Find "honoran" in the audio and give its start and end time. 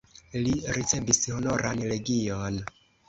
1.35-1.85